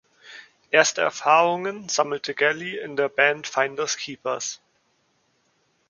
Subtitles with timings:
[0.71, 4.59] Erste Erfahrungen sammelte Galley in der Band "Finders Keepers".